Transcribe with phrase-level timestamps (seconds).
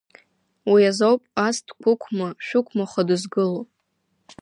[0.71, 3.63] Уи азоуп ас дқәықәма-шәықәмаха дызгылоу.